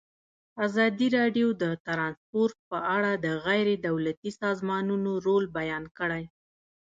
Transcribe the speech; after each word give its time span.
ازادي 0.65 1.07
راډیو 1.17 1.47
د 1.61 1.63
ترانسپورټ 1.85 2.57
په 2.69 2.77
اړه 2.95 3.11
د 3.25 3.27
غیر 3.45 3.67
دولتي 3.87 4.29
سازمانونو 4.41 5.11
رول 5.27 5.45
بیان 5.57 5.83
کړی. 5.97 6.23